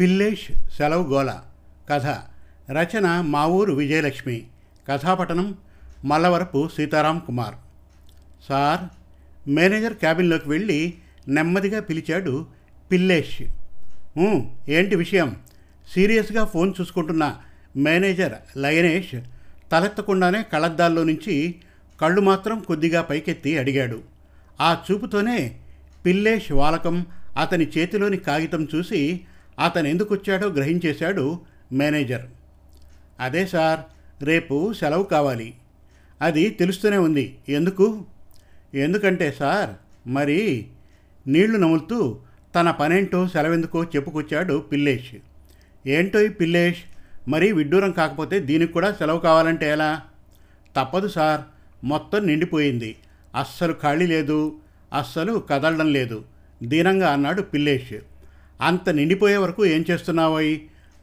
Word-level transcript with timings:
పిల్లేష్ 0.00 0.72
సెలవు 0.76 1.02
గోల. 1.02 1.34
కథ. 1.90 2.06
రచన 2.70 3.20
మా 3.20 3.46
ఊరు 3.46 3.72
విజయలక్ష్మి. 3.72 4.46
కథాపట్టణం 4.88 5.54
మల్లవరపు 6.04 6.68
సీతారాం 6.76 7.22
కుమార్. 7.26 7.54
సార్ 8.48 8.80
మేనేజర్ 9.50 9.94
క్యాబిన్లోకి 9.94 10.48
వెళ్ళి 10.48 10.94
నెమ్మదిగా 11.28 11.80
పిలిచాడు 11.80 12.46
పిల్లేష్. 12.92 13.42
ఏంటి 14.68 14.96
విషయం? 14.96 15.36
సీరియస్గా 15.94 16.44
ఫోన్ 16.44 16.74
చూసుకుంటున్న 16.80 17.36
మేనేజర్ 17.76 18.32
లయనేష్ 18.56 19.20
తలెత్తకుండానే 19.72 20.42
కళద్దాల్లో 20.42 21.04
నుంచి 21.04 21.54
కళ్ళు 22.00 22.20
మాత్రం 22.20 22.60
కొద్దిగా 22.60 23.02
పైకెత్తి 23.02 23.58
అడిగాడు. 23.58 24.00
ఆ 24.60 24.78
చూపుతోనే 24.90 25.60
పిల్లేష్ 26.06 26.52
వాలకం 26.52 27.06
అతని 27.36 27.68
చేతిలోని 27.78 28.16
కాగితం 28.16 28.68
చూసి 28.74 29.20
అతను 29.64 29.88
ఎందుకు 29.88 30.14
వచ్చాడో 30.14 30.48
గ్రహించేశాడు 30.48 31.40
మేనేజర్. 31.72 32.26
అదే 33.20 33.46
సార్ 33.46 33.80
రేపు 34.24 34.72
సెలవు 34.72 35.02
కావాలి. 35.02 35.54
అది 36.20 36.50
తెలుస్తూనే 36.50 36.96
ఉంది. 36.96 37.38
ఎందుకు? 37.48 38.04
ఎందుకంటే 38.74 39.36
సార్ 39.38 39.70
మరి 40.08 40.66
నీళ్ళు 41.26 41.58
నములుతూ 41.58 42.18
తన 42.54 42.70
పనేంటో 42.70 43.28
సెలవెందుకో 43.28 43.84
చెప్పుకొచ్చాడు 43.84 44.58
పిల్లేష్. 44.72 45.14
ఏంటో 45.88 46.20
ఈ 46.20 46.28
పిల్లేష్ 46.28 46.78
మరీ 47.28 47.52
విడ్డూరం 47.52 47.90
కాకపోతే 47.90 48.40
దీనికి 48.40 48.72
కూడా 48.72 48.92
సెలవు 48.92 49.18
కావాలంటే 49.18 49.70
ఎలా? 49.70 50.00
తప్పదు 50.76 51.08
సార్. 51.08 51.40
మొత్తం 51.84 52.26
నిండిపోయింది. 52.26 52.96
అస్సలు 53.36 53.74
ఖాళీ 53.82 54.06
లేదు. 54.06 54.56
అస్సలు 54.92 55.42
కదలడం 55.50 55.92
లేదు. 55.92 56.24
దీనంగా 56.62 57.10
అన్నాడు 57.10 57.42
పిల్లేష్. 57.42 57.94
అంత 58.60 58.88
నిండిపోయే 58.88 59.36
వరకు 59.36 59.66
ఏం 59.66 59.84
చేస్తున్నావోయ్? 59.90 60.58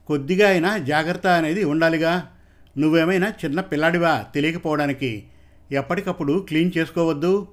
కొద్దిగా 0.08 0.50
అయినా 0.50 0.78
జాగ్రత్త 0.78 1.28
అనేది 1.28 1.64
ఉండాలిగా. 1.64 2.30
నువ్వేమైనా 2.78 3.34
చిన్న 3.45 3.61
పిల్లాడివా 3.61 4.25
తెలియకపోవడానికి? 4.36 5.23
ఎప్పటికప్పుడు 5.72 6.45
క్లీన్ 6.47 6.72
చేసుకోవద్దు. 6.78 7.47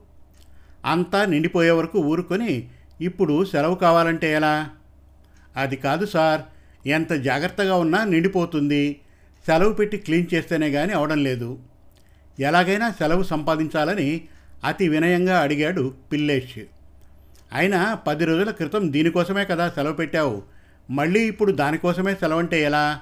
అంతా 0.85 1.25
నిండిపోయే 1.25 1.71
వరకు 1.71 1.99
ఊరుకొని 1.99 2.69
ఇప్పుడు 3.01 3.45
సెలవు 3.45 3.75
కావాలంటే 3.75 4.33
ఎలా? 4.33 4.71
అది 5.57 5.77
కాదు 5.77 6.07
సార్. 6.07 6.41
ఎంత 6.89 7.13
జాగ్రత్తగా 7.13 7.75
ఉన్నా 7.75 8.05
నిండిపోతుంది. 8.05 9.01
సెలవు 9.47 9.73
పెట్టి 9.73 9.97
క్లీన్ 9.97 10.27
చేస్తేనే 10.35 10.71
కానీ 10.71 10.93
అవడం 10.93 11.25
లేదు. 11.25 11.59
ఎలాగైనా 12.41 12.91
సెలవు 12.91 13.23
సంపాదించాలని 13.23 14.25
అతి 14.65 14.89
వినయంగా 14.89 15.41
అడిగాడు 15.41 15.95
పిల్లేష్. 16.13 16.59
అయినా 17.53 17.95
పది 17.95 18.25
రోజుల 18.25 18.51
క్రితం 18.51 18.93
దీనికోసమే 18.93 19.45
కదా 19.45 19.69
సెలవు 19.69 19.93
పెట్టావు. 19.93 20.43
మళ్ళీ 20.91 21.21
ఇప్పుడు 21.21 21.53
దానికోసమే 21.53 22.15
సెలవు 22.15 22.39
అంటే 22.39 22.63
ఎలా? 22.63 23.01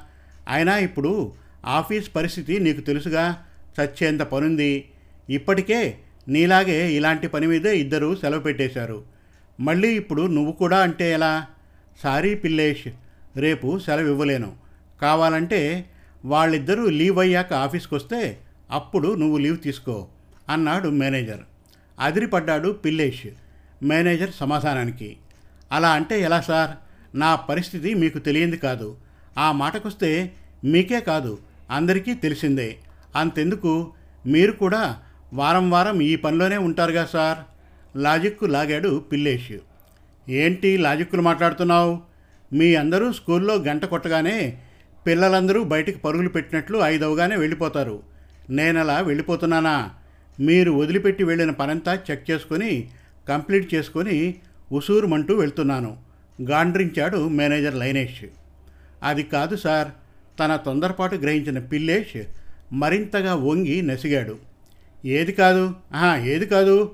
అయినా 0.49 0.79
ఇప్పుడు 0.79 1.33
ఆఫీస్ 1.67 2.17
పరిస్థితి 2.17 2.59
నీకు 2.59 2.81
తెలుసుగా? 2.81 3.45
చచ్చేంత 3.81 4.21
పనుంది. 4.21 4.89
ఇప్పటికే 5.31 5.99
నీలాగే 6.29 6.93
ఇలాంటి 6.93 7.29
పని 7.29 7.47
మీదే 7.47 7.79
ఇద్దరు 7.79 8.17
సెలవు 8.17 8.41
పెట్టేశారు. 8.41 9.03
మళ్ళీ 9.61 9.97
ఇప్పుడు 9.97 10.23
నువ్వు 10.23 10.53
కూడా 10.53 10.79
అంటే 10.79 11.13
ఎలా? 11.13 11.47
సారీ 12.03 12.35
పిల్లేష్ 12.35 12.89
రేపు 13.37 13.79
సెలవు 13.79 14.07
ఇవ్వలేను 14.07 14.53
కావాలంటే 15.03 15.91
వాళ్ళిద్దరూ 16.25 16.89
లీవ్ 16.89 17.19
అయ్యాక 17.19 17.53
ఆఫీస్కి 17.53 17.95
వస్తే 17.95 18.39
అప్పుడు 18.73 19.15
నువ్వు 19.15 19.39
లీవ్ 19.39 19.59
తీసుకో 19.59 20.09
అన్నాడు 20.49 20.89
మేనేజర్. 20.89 21.41
అదిరిపడ్డాడు 22.01 22.69
పిల్లేష్. 22.69 23.27
మేనేజర్ 23.83 24.31
సమాధానానికి 24.41 25.17
అలా 25.73 25.91
అంటే 25.91 26.21
ఎలా 26.21 26.41
సార్? 26.41 26.71
నా 27.17 27.35
పరిస్థితి 27.35 27.95
మీకు 27.95 28.19
తెలియంది 28.19 28.57
కాదు. 28.57 28.97
ఆ 29.39 29.53
మాటకొస్తే 29.53 30.33
మీకే 30.65 31.01
కాదు 31.01 31.39
అందరికీ 31.71 32.15
తెలిసిందే. 32.15 32.77
అంతెందుకు? 33.17 33.93
మీరు 34.27 34.53
కూడా 34.53 34.99
వారం 35.33 35.71
వారం 35.71 36.01
ఈ 36.01 36.17
పనిలోనే 36.17 36.57
ఉంటారుగా 36.57 37.05
సార్? 37.05 37.39
లాజిక్కు 37.97 38.45
లాగాడు 38.45 39.05
పిల్లేష్. 39.13 39.53
ఏంటి 40.29 40.77
లాజిక్కులు 40.77 41.23
మాట్లాడుతున్నావు? 41.23 42.01
మీ 42.53 42.75
అందరూ 42.75 43.13
స్కూల్లో 43.13 43.55
గంట 43.55 43.85
కొట్టగానే 43.85 44.63
పిల్లలందరూ 45.07 45.65
బయటికి 45.65 45.99
పరుగులు 45.99 46.29
పెట్టినట్లు 46.29 46.79
ఐదవగానే 46.79 47.37
వెళ్ళిపోతారు. 47.37 48.12
నేనలా 48.51 49.01
వెళ్ళిపోతున్నానా? 49.01 49.91
మీరు 50.41 50.73
వదిలిపెట్టి 50.73 51.25
వెళ్ళిన 51.25 51.51
పనంతా 51.51 51.99
చెక్ 52.11 52.31
చేసుకొని 52.31 52.91
కంప్లీట్ 53.29 53.75
చేసుకొని 53.75 54.35
ఉసూరుమంటూ 54.73 55.35
వెళ్తున్నాను. 55.35 55.97
గాండ్రించాడు 56.43 57.29
మేనేజర్ 57.29 57.75
లైనేష్. 57.75 58.25
అది 59.03 59.23
కాదు 59.23 59.57
సార్ 59.57 59.89
తన 60.41 60.57
తొందరపాటు 60.57 61.15
గ్రహించిన 61.15 61.59
పిల్లేష్ 61.59 62.23
మరింతగా 62.73 63.35
వంగి 63.35 63.83
నసిగాడు. 63.83 64.39
ఏది 65.05 65.33
కాదు? 65.33 65.75
ఆహా 65.95 66.17
ఏది 66.17 66.47
కాదు? 66.47 66.91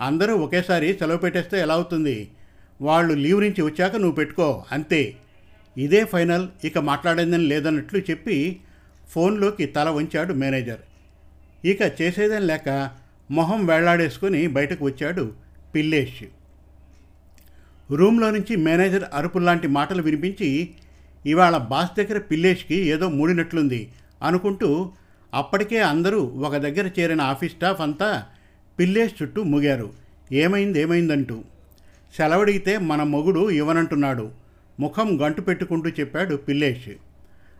అందరూ 0.00 0.36
ఒకేసారి 0.36 0.94
సెలవు 0.94 1.18
పెట్టేస్తే 1.18 1.60
ఎలా 1.60 1.74
అవుతుంది? 1.74 2.28
వాళ్ళు 2.80 3.14
లీవ్ 3.14 3.40
నుంచి 3.40 3.62
వచ్చాక 3.62 3.96
నువ్వు 3.96 4.12
పెట్టుకో 4.12 4.64
అంతే. 4.72 5.16
ఇదే 5.78 6.04
ఫైనల్ 6.04 6.48
ఇక 6.64 6.78
మాట్లాడేదని 6.78 7.44
లేదన్నట్లు 7.44 7.98
చెప్పి 7.98 8.60
ఫోన్లోకి 9.08 9.66
తల 9.66 9.88
వంచాడు 9.88 10.34
మేనేజర్. 10.34 10.80
ఇక 11.64 12.02
చేసేదని 12.02 12.46
లేక 12.46 12.90
మొహం 13.30 13.66
వేళ్ళాడేసుకుని 13.66 14.46
బయటకు 14.46 14.84
వచ్చాడు 14.84 15.32
పిల్లేష్. 15.74 16.24
రూమ్లో 17.92 18.30
నుంచి 18.30 18.56
మేనేజర్ 18.56 19.04
అరుపుల్లాంటి 19.14 19.66
మాటలు 19.66 20.02
వినిపించి 20.02 20.70
ఇవాళ 21.26 21.56
బాస్ 21.56 21.98
దగ్గర 21.98 22.18
పిల్లేష్కి 22.18 22.74
ఏదో 22.74 23.08
మూడినట్లుంది 23.08 23.92
అనుకుంటూ 24.22 24.90
అప్పటికే 25.34 25.82
అందరూ 25.82 26.20
ఒక 26.20 26.56
దగ్గర 26.56 26.90
చేరిన 27.00 27.20
ఆఫీస్ 27.20 27.52
స్టాఫ్ 27.52 27.80
అంతా 27.80 28.26
పిల్లేష్ 28.78 29.22
చుట్టూ 29.22 29.42
ముగారు. 29.42 29.90
ఏమైంది 30.32 30.80
ఏమైందంటూ? 30.80 31.42
సెలవడిగితే 32.16 32.78
మన 32.78 33.02
మొగుడు 33.02 33.50
ఇవ్వనంటున్నాడు. 33.50 34.30
ముఖం 34.80 35.18
గంటు 35.20 35.40
పెట్టుకుంటూ 35.40 35.90
చెప్పాడు 35.90 36.36
పిల్లేష్. 36.36 36.90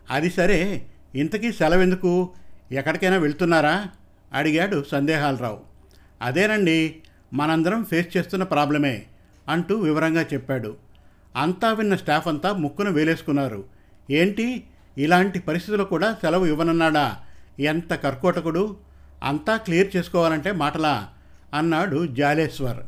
అది 0.09 0.29
సరే 0.29 0.81
ఇంతకీ 1.15 1.51
సెలవెందుకు? 1.51 2.29
ఎక్కడికైనా 2.71 3.17
వెళ్తున్నారా? 3.17 3.87
అడిగాడు 4.33 4.83
సందేహాలరావు. 4.91 5.59
అదేనండి 6.21 6.95
మనందరం 7.33 7.83
ఫేస్ 7.83 8.17
చేస్తున్న 8.17 8.43
ప్రాబ్లమే 8.43 9.03
అంటూ 9.49 9.75
వివరంగా 9.75 10.21
చెప్పాడు. 10.21 10.77
అంతా 11.35 11.73
విన్న 11.73 11.95
స్టాఫ్ 11.95 12.27
అంతా 12.27 12.53
ముక్కున 12.53 12.89
వేలేసుకున్నారు. 12.89 13.63
ఏంటి? 14.11 14.63
ఇలాంటి 14.97 15.39
పరిస్థితులు 15.39 15.83
కూడా 15.83 16.13
సెలవు 16.13 16.45
ఇవ్వనన్నాడా? 16.45 17.17
ఎంత 17.59 17.93
కర్కోటకుడు? 17.93 18.77
అంతా 19.23 19.57
క్లియర్ 19.57 19.95
చేసుకోవాలంటే 19.95 20.51
మాటలా? 20.51 21.09
అన్నాడు 21.53 22.07
జాలేశ్వర్. 22.07 22.79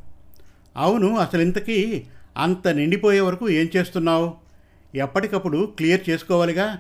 అవును 0.78 1.18
అసలు 1.18 1.41
ఇంతకీ 1.41 2.06
అంత 2.38 2.68
నిండిపోయే 2.68 3.19
వరకు 3.19 3.50
ఏం 3.50 3.69
చేస్తున్నావు? 3.75 4.34
ఎప్పటికప్పుడు 4.96 5.74
క్లియర్ 5.78 6.09
చేసుకోవాలిగా? 6.09 6.80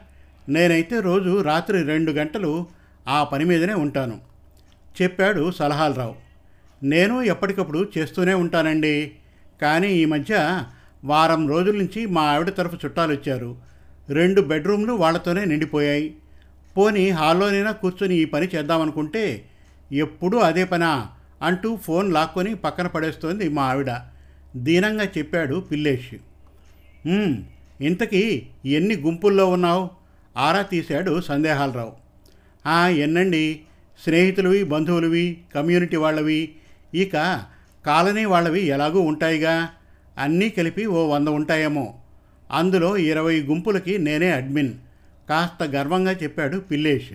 నేనైతే 0.49 0.99
రోజు 0.99 1.41
రాత్రి 1.41 1.83
రెండు 1.83 2.11
గంటలు 2.11 2.67
ఆ 3.07 3.23
పని 3.23 3.45
మీదనే 3.45 3.73
ఉంటాను. 3.73 4.17
చెప్పాడు 5.01 5.51
సలహాలరావు. 5.51 6.15
నేను 6.83 7.21
ఎప్పటికప్పుడు 7.21 7.89
చేస్తూనే 7.97 8.33
ఉంటానండి. 8.33 9.11
కానీ 9.61 9.87
ఈ 9.87 10.05
మధ్య 10.05 10.63
వారం 11.03 11.49
రోజుల 11.49 11.75
నుంచి 11.77 12.05
మా 12.05 12.21
ఆవిడ 12.21 12.49
తరఫు 12.49 12.75
చుట్టాలు 12.75 13.11
వచ్చారు. 13.13 13.57
రెండు 14.09 14.41
బెడ్రూమ్లు 14.41 14.93
వాళ్ళతోనే 14.93 15.45
నిండిపోయాయి. 15.45 16.15
పోనీ 16.77 17.09
హాల్లోనైనా 17.09 17.71
కూర్చొని 17.71 18.15
ఈ 18.15 18.25
పని 18.25 18.47
చేద్దామనుకుంటే 18.55 19.45
ఎప్పుడూ 19.91 20.37
అదే 20.39 20.65
పనా? 20.65 21.07
అంటూ 21.41 21.75
ఫోన్ 21.75 22.13
లాక్కొని 22.13 22.55
పక్కన 22.55 22.87
పడేస్తోంది 22.87 23.49
మా 23.49 23.63
ఆవిడ. 23.63 23.91
దీనంగా 24.55 25.03
చెప్పాడు 25.03 25.55
పిల్లేష్. 25.59 26.13
ఇంతకీ 27.81 28.47
ఎన్ని 28.65 28.95
గుంపుల్లో 28.95 29.49
ఉన్నావు? 29.49 29.89
ఆరా 30.37 30.61
తీశాడు 30.61 31.21
సందేహాలరావు. 31.21 32.04
ఎన్నండి. 32.89 33.61
స్నేహితులవి 34.03 34.63
బంధువులవి 34.63 35.41
కమ్యూనిటీ 35.55 35.95
వాళ్ళవి. 35.95 36.49
ఇక 36.95 37.43
కాలనీ 37.85 38.25
వాళ్ళవి 38.25 38.61
ఎలాగూ 38.61 38.99
ఉంటాయిగా. 38.99 39.69
అన్నీ 40.17 40.49
కలిపి 40.49 40.85
ఓ 40.85 41.07
వంద 41.07 41.27
ఉంటాయేమో. 41.27 41.93
అందులో 42.51 42.97
ఇరవై 42.97 43.41
గుంపులకి 43.41 43.97
నేనే 43.97 44.31
అడ్మిన్. 44.31 44.73
కాస్త 45.29 45.63
గర్వంగా 45.63 46.11
చెప్పాడు 46.11 46.57
పిల్లేష్. 46.57 47.13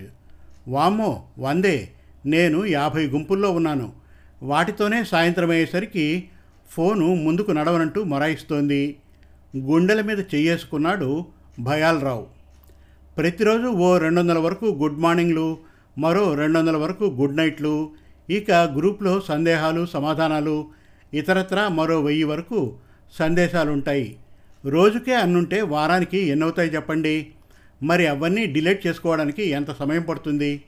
వామ్మో 0.67 1.27
వందే. 1.39 1.89
నేను 2.25 2.65
యాభై 2.65 3.07
గుంపుల్లో 3.07 3.51
ఉన్నాను. 3.51 3.93
వాటితోనే 4.43 5.03
సాయంత్రం 5.03 5.49
అయ్యేసరికి 5.49 6.23
ఫోను 6.71 7.15
ముందుకు 7.15 7.51
నడవనంటూ 7.51 8.03
మొరాయిస్తోంది. 8.03 8.95
గుండెల 9.57 10.01
మీద 10.01 10.19
చెయ్యేసుకున్నాడు 10.19 11.25
భయాలరావు. 11.59 12.40
ప్రతిరోజు 13.17 13.67
ఓ 13.67 13.97
రెండు 13.97 14.19
వందల 14.19 14.37
వరకు 14.37 14.65
గుడ్ 14.65 14.99
మార్నింగ్లు 14.99 15.57
మరో 15.97 16.33
రెండు 16.33 16.59
వందల 16.59 16.77
వరకు 16.77 17.03
గుడ్ 17.03 17.37
నైట్లు 17.37 17.89
ఇక 18.29 18.51
గ్రూప్లో 18.51 19.21
సందేహాలు 19.21 19.85
సమాధానాలు 19.85 20.67
ఇతరత్రా 21.13 21.67
మరో 21.67 22.01
వెయ్యి 22.01 22.23
వరకు 22.23 22.75
సందేశాలుంటాయి. 23.19 24.17
రోజుకే 24.65 25.15
అన్నుంటే 25.15 25.61
వారానికి 25.61 26.17
ఎన్నవుతాయి 26.17 26.69
చెప్పండి? 26.69 27.27
మరి 27.83 28.07
అవన్నీ 28.07 28.45
డిలీట్ 28.45 28.87
చేసుకోవడానికి 28.87 29.43
ఎంత 29.43 29.71
సమయం 29.71 30.01
పడుతుంది? 30.01 30.63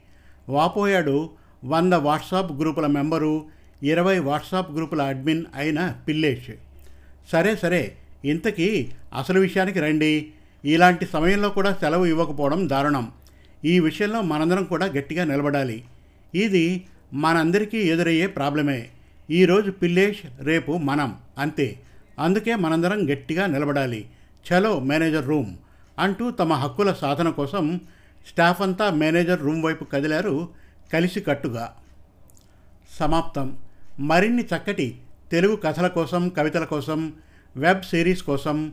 వాపోయాడు 0.48 1.30
వంద 1.64 1.92
వాట్సాప్ 1.92 2.52
గ్రూపుల 2.52 2.86
మెంబరు 2.86 3.44
ఇరవై 3.82 4.18
వాట్సాప్ 4.18 4.72
గ్రూపుల 4.72 5.02
అడ్మిన్ 5.02 5.44
అయిన 5.54 5.94
పిల్లేష్. 6.08 6.50
సరే 7.32 7.56
సరే 7.56 7.96
ఇంతకీ 8.24 8.90
అసలు 9.14 9.40
విషయానికి 9.40 9.80
రండి. 9.80 10.32
ఇలాంటి 10.64 11.06
సమయంలో 11.06 11.48
కూడా 11.48 11.72
సెలవు 11.72 12.04
ఇవ్వకపోవడం 12.04 12.68
దారుణం. 12.68 13.12
ఈ 13.64 13.80
విషయంలో 13.80 14.22
మనందరం 14.22 14.64
కూడా 14.64 14.86
గట్టిగా 14.86 15.24
నిలబడాలి. 15.24 15.84
ఇది 16.34 16.86
మనందరికీ 17.14 17.78
ఎదురయ్యే 17.78 18.26
ప్రాబ్లమే. 18.26 18.88
ఈరోజు 19.30 19.70
పిల్లేష్ 19.70 20.42
రేపు 20.42 20.72
మనం. 20.72 21.16
అంతే. 21.38 21.80
అందుకే 22.18 22.56
మనందరం 22.56 23.12
గట్టిగా 23.12 23.46
నిలబడాలి. 23.46 24.08
చలో 24.52 24.80
మేనేజర్ 24.80 25.26
రూమ్ 25.26 25.56
అంటూ 25.98 26.30
తమ 26.30 26.52
హక్కుల 26.52 26.92
సాధన 26.92 27.30
కోసం 27.30 27.80
స్టాఫ్ 28.28 28.62
అంతా 28.62 28.90
మేనేజర్ 28.90 29.42
రూమ్ 29.42 29.64
వైపు 29.64 29.84
కదిలారు 29.84 30.48
కలిసికట్టుగా 30.92 31.74
సమాప్తం. 33.00 33.56
మరిన్ని 34.00 34.42
చక్కటి 34.42 34.98
తెలుగు 35.32 35.56
కథల 35.56 35.86
కోసం 35.86 36.28
కవితల 36.28 36.64
కోసం 36.64 37.12
వెబ్ 37.56 37.82
సిరీస్ 37.82 38.22
కోసం 38.22 38.72